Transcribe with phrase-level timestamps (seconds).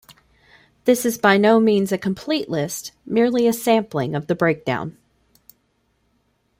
[0.85, 4.97] This is by no means a complete list, merely a sampling of the breakdown.